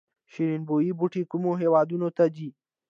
شیرین 0.31 0.61
بویې 0.67 0.93
بوټی 0.99 1.23
کومو 1.31 1.51
هیوادونو 1.61 2.07
ته 2.17 2.23
ځي؟ 2.35 2.49